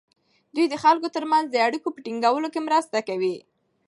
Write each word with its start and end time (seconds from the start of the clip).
دوی 0.55 0.65
د 0.69 0.75
خلکو 0.83 1.07
ترمنځ 1.15 1.45
د 1.49 1.55
اړیکو 1.67 1.87
په 1.93 1.99
ټینګولو 2.05 2.47
کې 2.53 2.65
مرسته 2.67 2.97
کوي. 3.09 3.35